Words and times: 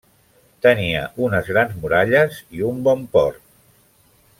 Tenia 0.65 1.03
unes 1.27 1.51
grans 1.53 1.77
muralles 1.85 2.41
i 2.61 2.67
un 2.71 2.83
bon 2.89 3.05
port. 3.19 3.41